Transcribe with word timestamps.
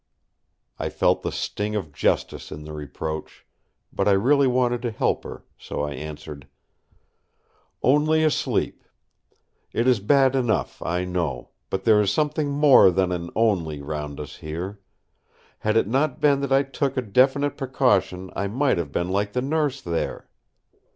I 0.79 0.89
felt 0.89 1.21
the 1.21 1.31
sting 1.31 1.75
of 1.75 1.91
justice 1.93 2.51
in 2.51 2.63
the 2.63 2.73
reproach; 2.73 3.45
but 3.93 4.07
I 4.07 4.13
really 4.13 4.47
wanted 4.47 4.81
to 4.81 4.89
help 4.89 5.23
her, 5.25 5.45
so 5.59 5.81
I 5.83 5.91
answered: 5.91 6.47
"Only 7.83 8.23
asleep. 8.23 8.83
It 9.71 9.87
is 9.87 9.99
bad 9.99 10.35
enough, 10.35 10.81
I 10.81 11.05
know; 11.05 11.51
but 11.69 11.83
there 11.83 12.01
is 12.01 12.11
something 12.11 12.49
more 12.49 12.89
than 12.89 13.11
an 13.11 13.29
"only" 13.35 13.79
round 13.79 14.19
us 14.19 14.37
here. 14.37 14.81
Had 15.59 15.77
it 15.77 15.85
not 15.87 16.19
been 16.19 16.41
that 16.41 16.51
I 16.51 16.63
took 16.63 16.97
a 16.97 17.03
definite 17.03 17.55
precaution 17.55 18.31
I 18.35 18.47
might 18.47 18.79
have 18.79 18.91
been 18.91 19.09
like 19.09 19.33
the 19.33 19.41
Nurse 19.43 19.81
there." 19.81 20.27